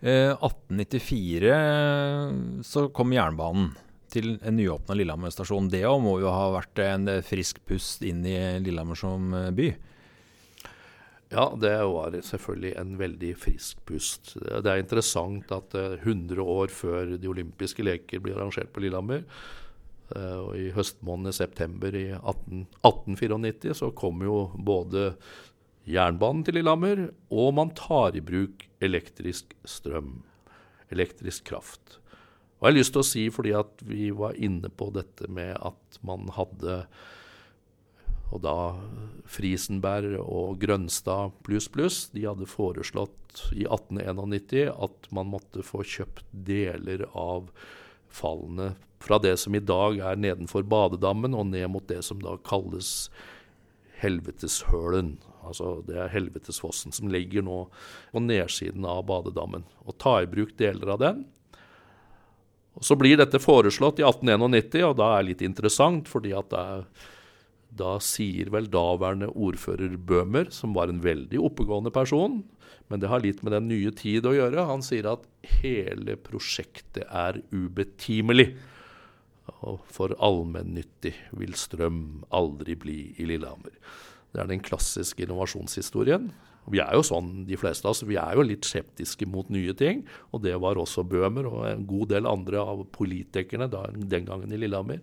Eh, 0.00 0.32
1894 0.34 1.52
så 2.66 2.88
kom 2.96 3.12
jernbanen 3.14 3.70
til 4.12 4.36
en 4.40 4.56
nyåpna 4.56 4.94
Lillehammer 4.96 5.30
stasjon. 5.34 5.70
Det 5.70 5.84
må 6.02 6.20
jo 6.22 6.32
ha 6.32 6.50
vært 6.54 6.78
en 6.84 7.08
frisk 7.26 7.60
pust 7.68 8.02
inn 8.06 8.24
i 8.26 8.36
Lillehammer 8.64 8.98
som 8.98 9.34
eh, 9.34 9.50
by? 9.54 9.70
Ja, 11.28 11.48
det 11.58 11.74
var 11.90 12.14
selvfølgelig 12.22 12.72
en 12.78 12.92
veldig 13.00 13.32
frisk 13.42 13.80
pust. 13.88 14.36
Det 14.38 14.70
er 14.70 14.78
interessant 14.78 15.50
at 15.54 15.74
100 15.74 16.36
eh, 16.36 16.42
år 16.42 16.70
før 16.70 17.16
de 17.18 17.30
olympiske 17.30 17.82
leker 17.82 18.22
blir 18.22 18.36
arrangert 18.38 18.70
på 18.74 18.84
Lillehammer, 18.84 19.24
eh, 20.14 20.38
og 20.38 20.52
i 20.54 20.70
høstmåneden 20.76 21.34
september 21.34 21.98
i 21.98 22.06
18, 22.14 22.68
1894 22.86 23.74
så 23.82 23.90
kom 23.98 24.22
jo 24.22 24.38
både 24.54 25.16
jernbanen 25.90 26.46
til 26.46 26.60
Lillehammer, 26.60 27.08
og 27.34 27.52
man 27.58 27.74
tar 27.74 28.14
i 28.14 28.22
bruk 28.22 28.68
elektrisk 28.82 29.58
strøm, 29.66 30.20
elektrisk 30.94 31.50
kraft. 31.50 31.98
Og 32.56 32.68
jeg 32.68 32.72
har 32.72 32.78
lyst 32.78 32.94
til 32.94 33.02
å 33.02 33.10
si, 33.10 33.26
fordi 33.34 33.52
at 33.58 33.82
vi 33.84 34.12
var 34.14 34.38
inne 34.38 34.70
på 34.70 34.92
dette 34.94 35.26
med 35.26 35.58
at 35.58 35.98
man 36.06 36.30
hadde 36.38 36.84
og 38.34 38.42
da 38.42 38.56
Frisenberg 39.30 40.18
og 40.22 40.58
Grønstad 40.62 41.34
pluss 41.46 41.68
pluss, 41.72 42.06
de 42.14 42.26
hadde 42.26 42.48
foreslått 42.50 43.44
i 43.54 43.66
1891 43.68 44.72
at 44.72 45.08
man 45.14 45.30
måtte 45.30 45.64
få 45.66 45.84
kjøpt 45.86 46.24
deler 46.46 47.06
av 47.12 47.50
fallene 48.10 48.74
fra 49.02 49.18
det 49.22 49.36
som 49.36 49.54
i 49.54 49.62
dag 49.62 49.98
er 50.00 50.18
nedenfor 50.18 50.64
badedammen, 50.66 51.36
og 51.36 51.50
ned 51.52 51.68
mot 51.70 51.86
det 51.88 52.02
som 52.06 52.20
da 52.22 52.36
kalles 52.46 53.10
Helveteshølen. 54.00 55.16
Altså 55.46 55.80
det 55.86 55.96
er 56.00 56.12
Helvetesfossen 56.12 56.92
som 56.96 57.10
ligger 57.12 57.44
nå 57.46 57.62
på 58.12 58.22
nedsiden 58.24 58.86
av 58.88 59.04
badedammen. 59.08 59.66
Og 59.86 59.98
ta 60.02 60.18
i 60.22 60.30
bruk 60.30 60.56
deler 60.58 60.96
av 60.96 61.02
den. 61.04 61.24
Og 62.76 62.84
Så 62.84 62.96
blir 62.98 63.16
dette 63.16 63.40
foreslått 63.40 64.02
i 64.02 64.04
1891, 64.04 64.82
og 64.84 64.96
da 64.98 65.12
er 65.14 65.22
det 65.22 65.30
litt 65.30 65.44
interessant, 65.46 66.10
fordi 66.12 66.34
at 66.36 66.50
det 66.52 66.60
er, 66.60 66.82
da 67.76 67.96
sier 68.02 68.50
vel 68.54 68.68
daværende 68.72 69.28
ordfører 69.32 69.96
Bøhmer, 69.98 70.50
som 70.54 70.74
var 70.76 70.92
en 70.92 71.02
veldig 71.04 71.40
oppegående 71.48 71.92
person, 71.94 72.40
men 72.88 73.02
det 73.02 73.10
har 73.10 73.24
litt 73.24 73.42
med 73.42 73.54
den 73.56 73.68
nye 73.70 73.92
tid 73.96 74.26
å 74.28 74.34
gjøre, 74.36 74.68
han 74.68 74.84
sier 74.84 75.08
at 75.10 75.26
hele 75.58 76.16
prosjektet 76.22 77.04
er 77.06 77.40
ubetimelig. 77.50 78.52
Og 79.66 79.82
for 79.90 80.14
allmennyttig 80.22 81.14
vil 81.38 81.54
strøm 81.58 82.24
aldri 82.34 82.76
bli 82.78 82.98
i 83.18 83.26
Lillehammer. 83.28 83.74
Det 84.32 84.42
er 84.42 84.50
den 84.50 84.62
klassiske 84.62 85.24
innovasjonshistorien. 85.26 86.30
Vi 86.72 86.80
er 86.82 86.92
jo 86.96 87.04
sånn, 87.06 87.44
de 87.46 87.58
fleste 87.60 87.86
av 87.86 87.94
oss, 87.94 88.04
vi 88.06 88.18
er 88.18 88.36
jo 88.36 88.44
litt 88.46 88.66
skeptiske 88.66 89.28
mot 89.30 89.48
nye 89.54 89.74
ting. 89.78 90.04
Og 90.34 90.42
det 90.46 90.56
var 90.62 90.80
også 90.80 91.06
Bøhmer 91.06 91.48
og 91.50 91.64
en 91.68 91.86
god 91.88 92.12
del 92.14 92.28
andre 92.30 92.62
av 92.62 92.84
politikerne 92.94 93.70
da, 93.72 93.86
den 93.94 94.26
gangen 94.28 94.52
i 94.52 94.60
Lillehammer. 94.60 95.02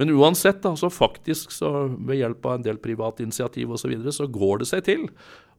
Men 0.00 0.14
uansett, 0.14 0.64
altså 0.64 0.88
faktisk 0.92 1.52
så 1.52 1.90
ved 1.92 2.20
hjelp 2.20 2.46
av 2.46 2.58
en 2.58 2.66
del 2.66 2.80
private 2.80 3.26
initiativ 3.26 3.74
osv., 3.74 3.82
så, 3.82 3.90
videre, 3.92 4.14
så 4.16 4.28
går 4.30 4.62
det 4.62 4.70
seg 4.70 4.84
til. 4.86 5.08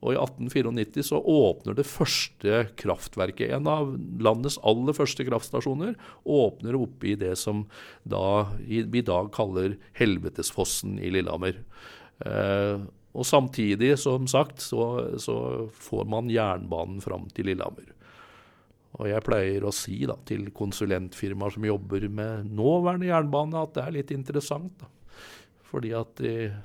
Og 0.02 0.16
i 0.16 0.18
1894 0.18 1.06
så 1.12 1.20
åpner 1.20 1.78
det 1.78 1.86
første 1.86 2.64
kraftverket, 2.80 3.52
en 3.54 3.70
av 3.70 3.92
landets 4.24 4.58
aller 4.66 4.98
første 4.98 5.26
kraftstasjoner, 5.28 5.94
åpner 6.26 6.80
oppe 6.80 7.12
i 7.12 7.18
det 7.22 7.36
som 7.38 7.68
da, 8.02 8.48
vi 8.66 8.82
i 8.82 9.06
dag 9.06 9.30
kaller 9.36 9.78
Helvetesfossen 10.00 10.98
i 10.98 11.14
Lillehammer. 11.14 11.62
Eh, 12.26 12.82
og 13.12 13.28
samtidig, 13.28 13.98
som 14.00 14.28
sagt, 14.28 14.62
så, 14.64 15.18
så 15.20 15.68
får 15.72 16.06
man 16.08 16.30
jernbanen 16.32 17.02
fram 17.04 17.28
til 17.36 17.50
Lillehammer. 17.52 17.90
Og 19.00 19.08
jeg 19.08 19.24
pleier 19.26 19.66
å 19.68 19.74
si 19.76 19.98
da, 20.08 20.16
til 20.28 20.50
konsulentfirmaer 20.56 21.56
som 21.56 21.68
jobber 21.68 22.08
med 22.12 22.50
nåværende 22.56 23.10
jernbane, 23.10 23.60
at 23.60 23.76
det 23.76 23.84
er 23.84 23.96
litt 23.98 24.12
interessant. 24.16 24.74
Da. 24.80 24.88
Fordi 25.68 25.94
at 25.96 26.24
eh, 26.28 26.58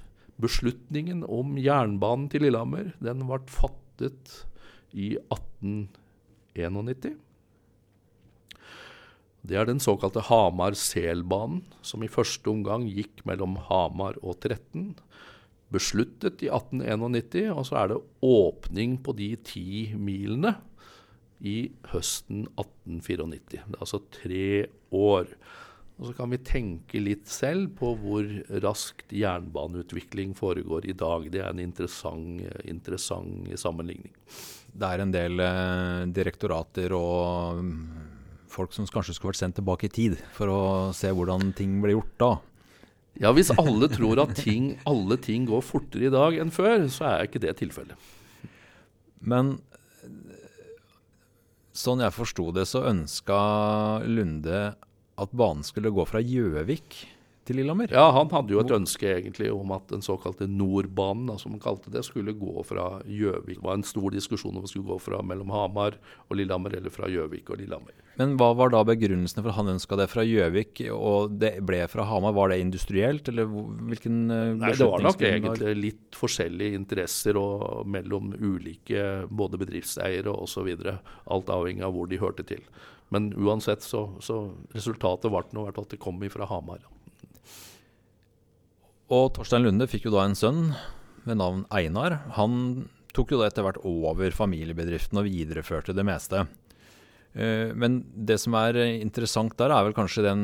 beslutningen 0.42 1.24
om 1.26 1.56
jernbanen 1.58 2.28
til 2.30 2.46
Lillehammer, 2.46 2.92
den 3.02 3.26
ble 3.26 3.40
fattet 3.50 4.40
i 4.94 5.14
1891. 5.18 7.16
Det 9.46 9.54
er 9.58 9.66
den 9.68 9.82
såkalte 9.82 10.24
Hamar-Selbanen, 10.26 11.62
som 11.86 12.02
i 12.02 12.10
første 12.10 12.50
omgang 12.50 12.86
gikk 12.90 13.22
mellom 13.28 13.54
Hamar 13.68 14.18
og 14.22 14.40
13 14.42 14.94
besluttet 15.76 16.42
i 16.46 16.50
1891, 16.50 17.52
og 17.52 17.68
så 17.68 17.78
er 17.82 17.92
det 17.92 18.00
åpning 18.24 18.96
på 19.04 19.14
de 19.16 19.30
ti 19.46 19.68
milene 20.00 20.56
i 21.44 21.68
høsten 21.92 22.46
1894. 22.56 23.62
Det 23.66 23.76
er 23.76 23.84
altså 23.84 24.02
tre 24.14 24.48
år. 24.96 25.30
Og 25.96 26.10
så 26.10 26.12
kan 26.16 26.28
vi 26.28 26.38
tenke 26.44 27.00
litt 27.00 27.28
selv 27.32 27.70
på 27.78 27.94
hvor 28.02 28.26
raskt 28.64 29.14
jernbaneutvikling 29.16 30.34
foregår 30.36 30.90
i 30.90 30.96
dag. 30.96 31.30
Det 31.32 31.40
er 31.40 31.54
en 31.54 31.62
interessant, 31.62 32.42
interessant 32.68 33.48
sammenligning. 33.60 34.12
Det 34.76 34.90
er 34.90 35.02
en 35.02 35.14
del 35.14 35.40
eh, 35.40 36.02
direktorater 36.12 36.92
og 36.92 37.62
mm, 37.64 37.78
folk 38.52 38.76
som 38.76 38.88
kanskje 38.92 39.16
skulle 39.16 39.32
vært 39.32 39.40
sendt 39.40 39.56
tilbake 39.60 39.88
i 39.88 39.94
tid 39.94 40.18
for 40.36 40.52
å 40.52 40.60
se 40.96 41.08
hvordan 41.08 41.54
ting 41.56 41.78
ble 41.80 41.96
gjort 41.96 42.14
da. 42.20 42.30
Ja, 43.22 43.32
hvis 43.32 43.52
alle 43.56 43.88
tror 43.88 44.20
at 44.26 44.34
ting, 44.36 44.74
alle 44.88 45.16
ting 45.22 45.46
går 45.48 45.64
fortere 45.64 46.08
i 46.08 46.12
dag 46.12 46.36
enn 46.42 46.52
før, 46.52 46.84
så 46.92 47.08
er 47.08 47.28
ikke 47.28 47.40
det 47.42 47.54
tilfellet. 47.62 47.96
Men 49.24 49.56
sånn 51.76 52.02
jeg 52.04 52.14
forsto 52.16 52.50
det, 52.56 52.66
så 52.68 52.84
ønska 52.88 53.38
Lunde 54.04 54.60
at 55.16 55.32
banen 55.36 55.64
skulle 55.64 55.92
gå 55.96 56.04
fra 56.08 56.20
Gjøvik 56.20 57.04
til 57.46 57.60
Lillehammer? 57.60 57.92
Ja, 57.94 58.08
han 58.16 58.30
hadde 58.32 58.54
jo 58.54 58.62
et 58.62 58.72
ønske 58.74 59.08
egentlig 59.12 59.52
om 59.54 59.70
at 59.76 59.86
den 59.92 60.02
såkalte 60.04 60.48
Nordbanen, 60.50 61.30
som 61.40 61.54
han 61.54 61.62
kalte 61.62 61.92
det, 61.94 62.02
skulle 62.06 62.34
gå 62.36 62.64
fra 62.66 63.00
Gjøvik. 63.06 63.60
Det 63.60 63.66
var 63.66 63.78
en 63.78 63.86
stor 63.86 64.10
diskusjon 64.14 64.56
om 64.56 64.64
det 64.64 64.72
skulle 64.72 64.90
gå 64.90 64.98
fra 65.02 65.22
mellom 65.26 65.52
Hamar 65.54 65.98
og 66.26 66.40
Lillehammer, 66.40 66.74
eller 66.78 66.94
fra 66.94 67.10
Gjøvik 67.12 67.52
og 67.52 67.62
Lillehammer. 67.62 67.94
Men 68.16 68.34
hva 68.40 68.50
var 68.56 68.72
da 68.72 68.80
begrunnelsen 68.88 69.42
for 69.42 69.52
at 69.52 69.58
han 69.58 69.74
ønska 69.74 69.98
det 70.00 70.08
fra 70.08 70.24
Gjøvik, 70.24 70.80
og 70.94 71.36
det 71.40 71.52
ble 71.68 71.82
fra 71.92 72.06
Hamar? 72.08 72.34
Var 72.36 72.52
det 72.52 72.60
industrielt, 72.64 73.30
eller 73.32 73.46
hvilken 73.46 74.18
eh, 74.32 74.52
Nei, 74.56 74.72
Det 74.72 74.88
var 74.88 75.04
nok 75.04 75.24
egentlig 75.28 75.76
litt 75.78 76.16
forskjellige 76.16 76.80
interesser 76.80 77.38
og 77.40 77.86
mellom 77.92 78.32
ulike 78.40 79.26
både 79.28 79.60
bedriftseiere 79.60 80.32
osv. 80.32 80.72
Alt 81.30 81.52
avhengig 81.52 81.84
av 81.86 81.94
hvor 81.96 82.08
de 82.10 82.20
hørte 82.22 82.46
til. 82.48 82.64
Men 83.14 83.30
uansett 83.38 83.84
så, 83.86 84.08
så 84.24 84.40
resultatet 84.74 85.30
ble 85.30 85.44
nå 85.54 85.68
at 85.70 85.82
det 85.92 86.00
kom 86.02 86.18
fra 86.32 86.48
Hamar. 86.50 86.82
Og 89.12 89.28
Torstein 89.36 89.66
Lunde 89.66 89.86
fikk 89.90 90.08
jo 90.08 90.14
da 90.16 90.24
en 90.26 90.38
sønn 90.38 90.70
ved 91.26 91.38
navn 91.38 91.64
Einar. 91.74 92.18
Han 92.38 92.86
tok 93.14 93.32
jo 93.32 93.40
da 93.40 93.50
etter 93.50 93.66
hvert 93.66 93.78
over 93.86 94.34
familiebedriften 94.34 95.20
og 95.20 95.28
videreførte 95.28 95.94
det 95.96 96.04
meste. 96.06 96.46
Eh, 97.36 97.70
men 97.76 98.00
det 98.14 98.40
som 98.42 98.56
er 98.58 98.78
interessant 98.96 99.54
der, 99.60 99.70
er 99.70 99.86
vel 99.86 99.96
kanskje 99.96 100.26
den 100.26 100.42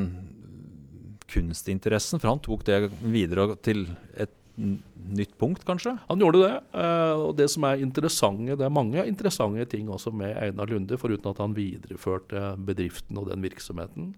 kunstinteressen. 1.32 2.22
For 2.22 2.30
han 2.32 2.44
tok 2.44 2.64
det 2.68 2.86
videre 3.02 3.56
til 3.64 3.86
et 4.14 4.32
nytt 4.56 5.32
punkt, 5.40 5.64
kanskje? 5.66 5.96
Han 6.08 6.22
gjorde 6.22 6.44
det. 6.44 6.54
Eh, 6.78 7.14
og 7.18 7.34
det 7.40 7.48
som 7.50 7.66
er 7.66 7.82
interessante, 7.82 8.56
det 8.58 8.68
er 8.68 8.74
mange 8.74 9.04
interessante 9.08 9.66
ting 9.72 9.90
også 9.90 10.12
med 10.14 10.36
Einar 10.36 10.70
Lunde, 10.70 11.00
foruten 11.00 11.32
at 11.32 11.42
han 11.42 11.56
videreførte 11.56 12.52
bedriften 12.62 13.18
og 13.18 13.30
den 13.32 13.44
virksomheten. 13.44 14.12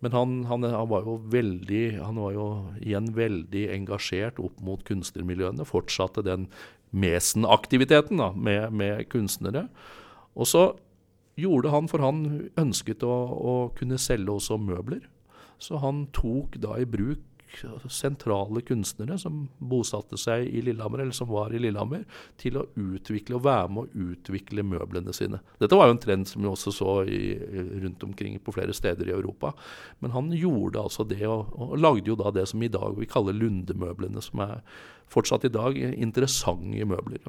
Men 0.00 0.14
han, 0.16 0.36
han, 0.48 0.64
han, 0.64 0.88
var 0.88 1.04
jo 1.04 1.18
veldig 1.28 2.00
Han 2.00 2.20
var 2.22 2.32
jo 2.32 2.44
igjen 2.80 3.10
veldig 3.16 3.66
engasjert 3.74 4.40
opp 4.40 4.60
mot 4.64 4.84
kunstnermiljøene. 4.88 5.66
Fortsatte 5.68 6.24
den 6.24 6.48
Mesen-aktiviteten 6.90 8.18
med, 8.34 8.72
med 8.74 9.04
kunstnere. 9.12 9.68
Og 10.34 10.48
så 10.50 10.64
gjorde 11.38 11.70
han, 11.70 11.86
for 11.90 12.02
han 12.02 12.24
ønsket 12.58 13.04
å, 13.06 13.14
å 13.30 13.54
kunne 13.76 14.00
selge 14.00 14.34
også 14.34 14.58
møbler. 14.58 15.04
Så 15.60 15.78
han 15.84 16.06
tok 16.16 16.56
da 16.62 16.78
i 16.80 16.88
bruk 16.88 17.20
sentrale 17.90 18.62
kunstnere 18.66 19.18
som 19.20 19.42
bosatte 19.58 20.18
seg 20.20 20.46
i 20.48 20.62
Lillehammer, 20.64 21.02
eller 21.04 21.16
som 21.16 21.30
var 21.30 21.54
i 21.54 21.60
Lillehammer, 21.62 22.04
til 22.40 22.58
å 22.60 22.66
utvikle 22.78 23.38
og 23.38 23.44
være 23.46 23.72
med 23.74 23.88
å 23.88 24.04
utvikle 24.10 24.64
møblene 24.66 25.14
sine. 25.16 25.40
Dette 25.60 25.78
var 25.78 25.88
jo 25.88 25.96
en 25.96 26.02
trend 26.02 26.28
som 26.30 26.44
vi 26.44 26.50
også 26.50 26.74
så 26.74 26.94
i, 27.04 27.34
rundt 27.82 28.04
omkring 28.06 28.38
på 28.44 28.54
flere 28.56 28.76
steder 28.76 29.10
i 29.10 29.16
Europa. 29.16 29.52
Men 30.00 30.14
han 30.16 30.30
gjorde 30.36 30.82
altså 30.82 31.06
det, 31.08 31.22
og, 31.28 31.50
og 31.56 31.76
lagde 31.80 32.12
jo 32.12 32.18
da 32.20 32.32
det 32.34 32.46
som 32.50 32.62
i 32.62 32.72
dag 32.72 32.96
vi 32.98 33.08
kaller 33.10 33.36
Lundemøblene, 33.36 34.22
som 34.24 34.44
er 34.46 34.62
fortsatt 35.10 35.48
i 35.48 35.52
dag 35.52 35.76
interessante 35.90 36.86
møbler. 36.86 37.24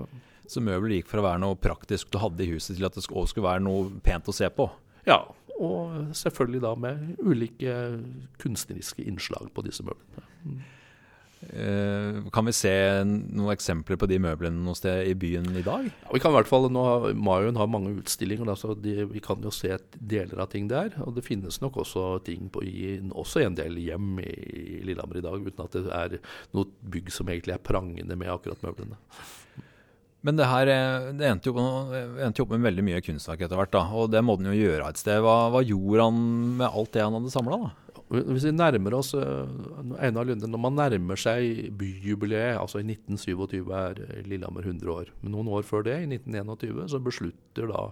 Så 0.51 0.61
møbler 0.63 0.97
gikk 0.97 1.09
fra 1.11 1.21
å 1.21 1.27
være 1.29 1.41
noe 1.43 1.59
praktisk 1.59 2.11
du 2.11 2.19
hadde 2.21 2.45
i 2.45 2.53
huset, 2.53 2.75
til 2.77 2.87
at 2.87 2.97
det 2.97 3.05
også 3.07 3.33
skulle 3.33 3.49
være 3.49 3.65
noe 3.65 3.89
pent 4.03 4.29
å 4.29 4.35
se 4.35 4.49
på? 4.53 4.67
Ja, 5.07 5.23
og 5.59 6.13
selvfølgelig 6.17 6.61
da 6.63 6.75
med 6.79 7.15
ulike 7.19 7.79
kunstneriske 8.41 9.05
innslag 9.07 9.49
på 9.55 9.65
disse 9.65 9.85
møblene. 9.85 10.29
Mm. 10.45 10.61
Uh, 11.41 12.27
kan 12.29 12.45
vi 12.45 12.53
se 12.53 12.71
noen 13.01 13.49
eksempler 13.49 13.97
på 13.97 14.05
de 14.05 14.19
møblene 14.21 14.61
noe 14.61 14.77
sted 14.77 15.07
i 15.09 15.15
byen 15.17 15.47
i 15.57 15.63
dag? 15.65 15.87
Ja, 15.89 16.11
vi 16.13 16.21
kan 16.21 16.35
i 16.35 16.37
hvert 16.37 16.49
fall, 16.51 16.67
nå 16.69 16.83
har, 16.85 17.07
Mayen 17.17 17.57
har 17.57 17.71
mange 17.71 17.95
utstillinger, 17.97 18.51
så 18.59 18.75
de, 18.77 19.07
vi 19.09 19.23
kan 19.25 19.41
jo 19.41 19.53
se 19.55 19.73
deler 19.97 20.43
av 20.43 20.51
ting 20.53 20.69
der. 20.69 20.93
Og 21.01 21.15
det 21.17 21.25
finnes 21.25 21.57
nok 21.63 21.81
også 21.81 22.05
ting 22.27 22.51
på, 22.53 22.61
i, 22.61 22.99
også 23.09 23.41
en 23.41 23.57
del 23.57 23.79
hjem 23.81 24.21
i, 24.21 24.29
i 24.29 24.79
Lillehammer 24.85 25.17
i 25.17 25.25
dag, 25.25 25.49
uten 25.49 25.65
at 25.65 25.79
det 25.79 25.97
er 25.97 26.17
noe 26.53 26.91
bygg 26.93 27.09
som 27.13 27.33
egentlig 27.33 27.57
er 27.57 27.65
prangende 27.71 28.19
med 28.19 28.29
akkurat 28.35 28.61
møblene. 28.67 29.01
Men 30.21 30.37
det 30.37 30.47
her 30.49 30.69
eh, 30.69 31.11
det 31.17 31.29
jo, 31.47 31.53
endte 31.57 32.41
jo 32.41 32.45
opp 32.45 32.53
med 32.53 32.65
veldig 32.67 32.85
mye 32.85 33.03
kunstverk 33.05 33.45
etter 33.45 33.57
hvert. 33.57 33.73
da, 33.73 33.85
Og 33.97 34.11
det 34.13 34.21
må 34.25 34.37
den 34.37 34.51
jo 34.51 34.57
gjøre 34.59 34.89
et 34.89 35.01
sted. 35.01 35.21
Hva, 35.25 35.49
hva, 35.53 35.63
gjorde 35.65 36.09
han 36.09 36.25
med 36.61 36.67
alt 36.69 36.91
det 36.93 37.05
han 37.05 37.17
hadde 37.17 37.33
samla? 37.33 37.61
Hvis 38.11 38.43
vi 38.43 38.51
nærmer 38.51 38.97
oss 38.97 39.13
uh, 39.15 39.47
Einar 40.03 40.27
Lunde, 40.27 40.49
Når 40.51 40.59
man 40.59 40.75
nærmer 40.75 41.19
seg 41.19 41.71
byjubileet, 41.79 42.59
altså 42.59 42.81
i 42.81 42.85
1927 42.89 43.71
er 43.71 44.01
Lillehammer 44.27 44.67
100 44.67 44.91
år. 44.91 45.13
Men 45.21 45.33
noen 45.37 45.49
år 45.55 45.63
før 45.65 45.87
det, 45.87 45.95
i 46.03 46.09
1921, 46.19 46.83
så 46.91 46.99
beslutter 46.99 47.71
da 47.71 47.87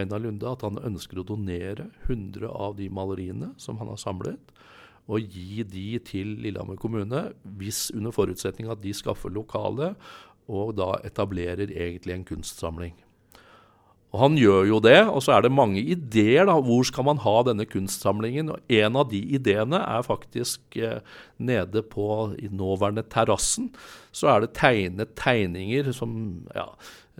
Einar 0.00 0.22
Lunde 0.24 0.48
at 0.48 0.64
han 0.66 0.80
ønsker 0.82 1.20
å 1.20 1.26
donere 1.28 1.90
100 2.08 2.48
av 2.48 2.74
de 2.80 2.88
maleriene 2.90 3.52
som 3.60 3.78
han 3.78 3.92
har 3.92 4.00
samlet, 4.00 4.56
og 5.10 5.32
gi 5.34 5.64
de 5.66 5.98
til 6.06 6.36
Lillehammer 6.42 6.78
kommune, 6.78 7.22
hvis 7.58 7.88
under 7.96 8.14
forutsetning 8.14 8.70
at 8.70 8.82
de 8.82 8.92
skaffer 8.94 9.32
lokale 9.34 9.94
og 10.50 10.74
da 10.80 10.96
etablerer 11.06 11.70
egentlig 11.70 12.16
en 12.16 12.26
kunstsamling. 12.34 12.98
Og 14.10 14.18
Han 14.24 14.38
gjør 14.38 14.64
jo 14.66 14.78
det, 14.82 14.98
og 15.06 15.22
så 15.22 15.36
er 15.36 15.44
det 15.46 15.54
mange 15.54 15.82
ideer. 15.82 16.44
da, 16.46 16.58
Hvor 16.58 16.82
skal 16.86 17.04
man 17.06 17.18
ha 17.22 17.42
denne 17.46 17.66
kunstsamlingen? 17.66 18.50
Og 18.50 18.58
En 18.68 18.96
av 18.96 19.10
de 19.10 19.20
ideene 19.20 19.78
er 19.78 20.02
faktisk 20.02 20.60
eh, 20.76 20.98
nede 21.38 21.82
på 21.82 22.34
i 22.38 22.48
nåværende 22.48 23.06
terrassen. 23.08 23.70
Så 24.12 24.26
er 24.26 24.40
det 24.40 24.54
tegnet 24.54 25.14
tegninger 25.14 25.92
som 25.92 26.42
ja, 26.54 26.66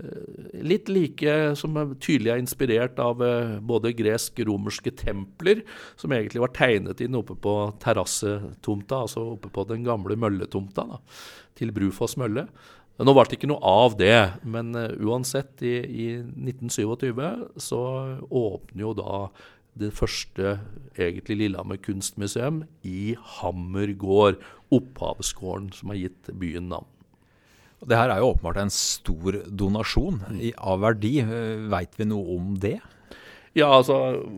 eh, 0.03 0.59
litt 0.67 0.89
like 0.89 1.55
som 1.55 1.79
tydelig 2.01 2.33
er 2.33 2.43
inspirert 2.43 2.99
av 2.99 3.23
eh, 3.23 3.61
både 3.63 3.95
gresk-romerske 3.95 4.91
templer, 4.91 5.63
som 5.97 6.11
egentlig 6.11 6.43
var 6.43 6.55
tegnet 6.59 7.01
inn 7.01 7.15
oppe 7.15 7.39
på 7.39 7.55
terrassetomta, 7.79 9.07
altså 9.07 9.37
oppe 9.37 9.49
på 9.49 9.65
den 9.71 9.87
gamle 9.87 10.19
mølletomta 10.19 10.89
da, 10.91 10.99
til 11.55 11.71
Brufoss 11.71 12.19
mølle. 12.19 12.49
Nå 13.01 13.15
ble 13.17 13.25
det 13.31 13.39
ikke 13.39 13.49
noe 13.49 13.65
av 13.65 13.95
det, 13.97 14.17
men 14.45 14.75
uh, 14.77 14.93
uansett, 15.01 15.63
i, 15.65 15.79
i, 15.81 16.09
1927 16.21 17.57
så 17.63 17.81
åpner 18.29 18.85
jo 18.85 18.93
da 18.99 19.23
det 19.81 19.93
første 19.97 20.59
egentlig 20.99 21.39
Lillehammer 21.39 21.79
kunstmuseum 21.81 22.65
i 22.85 23.15
Hammer 23.39 23.95
gård, 23.97 24.41
opphavsgården 24.75 25.71
som 25.73 25.95
har 25.95 26.03
gitt 26.03 26.33
byen 26.37 26.69
navn. 26.73 26.89
Det 27.81 27.97
her 27.97 28.13
er 28.13 28.21
jo 28.21 28.35
åpenbart 28.35 28.59
en 28.61 28.73
stor 28.75 29.39
donasjon 29.49 30.21
av 30.59 30.83
verdi. 30.83 31.15
Eh, 31.23 31.63
Veit 31.73 31.95
vi 31.97 32.05
noe 32.11 32.37
om 32.37 32.53
det? 32.61 32.77
Ja, 33.59 33.67
altså 33.67 33.97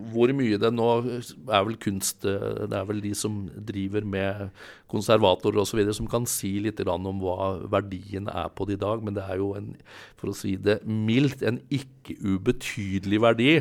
hvor 0.09 0.31
mye 0.33 0.57
det 0.57 0.71
nå 0.73 0.87
er 0.97 1.65
vel 1.67 1.75
kunst 1.77 2.23
eh, 2.25 2.63
Det 2.65 2.73
er 2.73 2.87
vel 2.89 3.01
de 3.03 3.11
som 3.13 3.43
driver 3.53 4.01
med 4.09 4.47
konservatorer 4.89 5.61
osv. 5.61 5.83
som 5.93 6.07
kan 6.09 6.25
si 6.29 6.55
litt 6.65 6.81
om 6.81 7.21
hva 7.21 7.51
verdien 7.69 8.25
er 8.29 8.49
på 8.49 8.65
det 8.65 8.79
i 8.79 8.81
dag. 8.81 9.03
Men 9.05 9.13
det 9.13 9.27
er 9.29 9.37
jo 9.37 9.51
en, 9.57 9.75
for 10.17 10.31
å 10.31 10.37
si 10.37 10.55
det 10.57 10.79
mildt, 10.85 11.45
en 11.45 11.61
ikke 11.69 12.17
ubetydelig 12.25 13.21
verdi. 13.21 13.51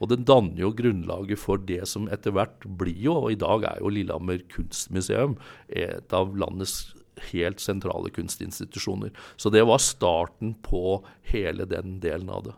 Og 0.00 0.08
det 0.12 0.22
danner 0.24 0.64
jo 0.64 0.72
grunnlaget 0.80 1.40
for 1.44 1.60
det 1.60 1.84
som 1.92 2.08
etter 2.08 2.32
hvert 2.32 2.64
blir 2.64 3.04
jo, 3.10 3.18
og 3.26 3.36
i 3.36 3.40
dag 3.40 3.68
er 3.68 3.84
jo 3.84 3.92
Lillehammer 3.92 4.40
kunstmuseum 4.52 5.36
et 5.68 6.16
av 6.16 6.32
landets 6.40 6.94
helt 7.28 7.60
sentrale 7.60 8.08
kunstinstitusjoner. 8.16 9.12
Så 9.36 9.52
det 9.52 9.64
var 9.68 9.80
starten 9.84 10.56
på 10.64 11.02
hele 11.28 11.68
den 11.68 12.00
delen 12.00 12.32
av 12.32 12.48
det. 12.48 12.56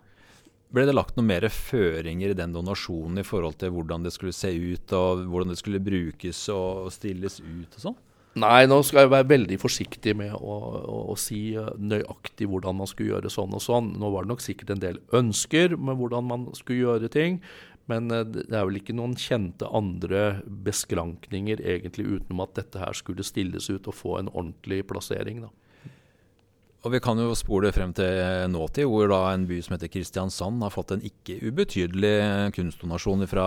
Ble 0.75 0.89
det 0.89 0.95
lagt 0.97 1.15
noen 1.15 1.29
mer 1.31 1.45
føringer 1.53 2.33
i 2.33 2.39
den 2.39 2.55
donasjonen 2.55 3.21
i 3.23 3.27
forhold 3.27 3.61
til 3.61 3.71
hvordan 3.77 4.07
det 4.07 4.11
skulle 4.15 4.35
se 4.35 4.51
ut, 4.51 4.95
og 4.97 5.23
hvordan 5.31 5.53
det 5.53 5.61
skulle 5.61 5.83
brukes 5.83 6.41
og 6.51 6.91
stilles 6.95 7.39
ut 7.45 7.77
og 7.79 7.85
sånn? 7.85 8.01
Nei, 8.43 8.65
nå 8.67 8.81
skal 8.83 9.05
jeg 9.05 9.13
være 9.13 9.29
veldig 9.31 9.57
forsiktig 9.63 10.17
med 10.19 10.33
å, 10.35 10.55
å, 10.75 10.97
å, 11.13 11.15
si 11.15 11.53
nøyaktig 11.55 12.49
hvordan 12.51 12.81
man 12.81 12.91
skulle 12.91 13.13
gjøre 13.13 13.31
sånn 13.31 13.55
og 13.55 13.63
sånn. 13.63 13.93
Nå 14.03 14.11
var 14.11 14.27
det 14.27 14.33
nok 14.33 14.43
sikkert 14.43 14.73
en 14.75 14.83
del 14.83 14.99
ønsker 15.15 15.77
med 15.79 16.01
hvordan 16.01 16.27
man 16.27 16.49
skulle 16.59 16.81
gjøre 16.81 17.13
ting. 17.15 17.39
Men 17.91 18.11
eh, 18.11 18.25
det 18.27 18.49
er 18.51 18.67
vel 18.67 18.81
ikke 18.81 18.97
noen 18.97 19.15
kjente 19.21 19.69
andre 19.71 20.41
beskrankninger 20.67 21.63
egentlig 21.63 22.09
utenom 22.09 22.43
at 22.43 22.57
dette 22.59 22.83
her 22.83 22.99
skulle 22.99 23.27
stilles 23.27 23.71
ut 23.71 23.87
og 23.87 23.95
få 23.95 24.19
en 24.19 24.33
ordentlig 24.33 24.83
plassering. 24.91 25.45
da. 25.45 25.53
Og 26.85 26.93
Vi 26.93 27.01
kan 27.01 27.17
jo 27.17 27.33
spole 27.33 27.71
frem 27.73 27.95
til 27.97 28.19
nåtid, 28.53 28.85
hvor 28.85 29.09
da 29.09 29.31
en 29.33 29.47
by 29.49 29.57
som 29.65 29.73
heter 29.73 29.89
Kristiansand 29.89 30.61
har 30.61 30.73
fått 30.73 30.93
en 30.93 31.05
ikke 31.09 31.39
ubetydelig 31.41 32.53
kunstdonasjon 32.53 33.25
fra 33.31 33.47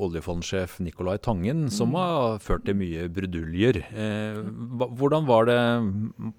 oljefondsjef 0.00 0.78
Nicolai 0.80 1.18
Tangen, 1.20 1.66
som 1.68 1.92
mm. 1.92 1.98
har 2.00 2.38
ført 2.40 2.64
til 2.64 2.78
mye 2.80 3.04
bruduljer. 3.12 3.82
Eh, 3.92 4.40
hvordan, 4.72 5.28
det, 5.50 5.58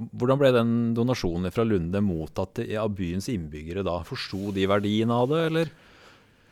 hvordan, 0.10 0.42
ble 0.42 0.52
den 0.56 0.74
donasjonen 0.98 1.54
fra 1.54 1.68
Lunde 1.68 2.02
mottatt 2.02 2.64
av 2.66 2.90
byens 2.98 3.30
innbyggere 3.30 3.86
da? 3.86 4.00
Forsto 4.08 4.50
de 4.56 4.66
verdien 4.72 5.14
av 5.14 5.30
det, 5.30 5.46
eller? 5.52 5.74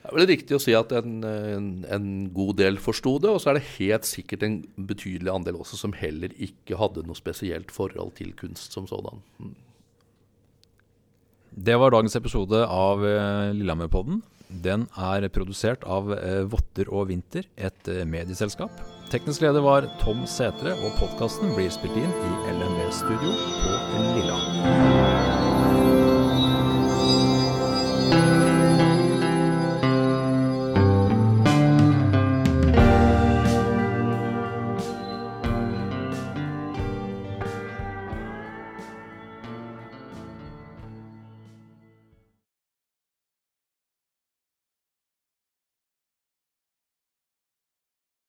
Det 0.08 0.14
er 0.14 0.22
vel 0.22 0.30
riktig 0.30 0.56
å 0.56 0.62
si 0.64 0.72
at 0.72 0.94
en, 0.96 1.18
en, 1.28 1.66
en 1.92 2.06
god 2.32 2.62
del 2.62 2.78
forsto 2.80 3.18
det, 3.20 3.28
og 3.28 3.42
så 3.44 3.52
er 3.52 3.58
det 3.58 3.70
helt 3.74 4.08
sikkert 4.08 4.46
en 4.48 4.62
betydelig 4.88 5.34
andel 5.34 5.60
også 5.60 5.80
som 5.82 5.96
heller 6.00 6.32
ikke 6.40 6.80
hadde 6.80 7.04
noe 7.04 7.20
spesielt 7.20 7.74
forhold 7.76 8.14
til 8.16 8.32
kunst 8.40 8.72
som 8.78 8.88
sådan. 8.88 9.20
Mm. 9.44 9.52
Det 11.68 11.76
var 11.82 11.92
dagens 11.92 12.16
episode 12.16 12.64
av 12.64 13.04
eh, 13.04 13.52
Lillehammerpodden. 13.58 14.22
Den 14.48 14.86
er 14.96 15.28
produsert 15.34 15.84
av 15.84 16.14
eh, 16.16 16.46
Votter 16.48 16.88
og 16.88 17.10
Vinter, 17.12 17.50
et 17.58 17.92
eh, 17.92 18.06
medieselskap. 18.08 18.72
Teknisk 19.12 19.44
leder 19.44 19.66
var 19.66 19.90
Tom 20.04 20.24
Sætre, 20.30 20.78
og 20.78 20.96
podkasten 21.02 21.52
blir 21.58 21.74
spilt 21.74 22.00
inn 22.00 22.16
i 22.16 22.56
LMV-studio 22.56 23.36
på 23.66 23.76
Lillehammer. 24.14 25.47